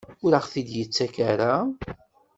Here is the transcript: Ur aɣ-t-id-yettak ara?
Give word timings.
Ur 0.25 0.31
aɣ-t-id-yettak 0.37 1.15
ara? 1.31 1.53